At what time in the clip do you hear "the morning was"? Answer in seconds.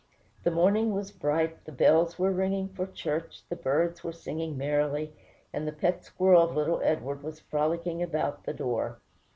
0.41-1.11